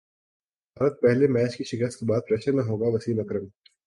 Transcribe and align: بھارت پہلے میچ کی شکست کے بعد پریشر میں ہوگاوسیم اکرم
بھارت 0.77 0.95
پہلے 1.01 1.27
میچ 1.27 1.57
کی 1.57 1.63
شکست 1.63 1.99
کے 1.99 2.05
بعد 2.05 2.21
پریشر 2.27 2.51
میں 2.51 2.63
ہوگاوسیم 2.63 3.19
اکرم 3.19 3.45